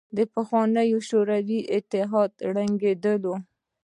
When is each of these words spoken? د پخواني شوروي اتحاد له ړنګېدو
د 0.17 0.19
پخواني 0.33 0.87
شوروي 1.07 1.59
اتحاد 1.77 2.31
له 2.39 2.43
ړنګېدو 2.55 3.33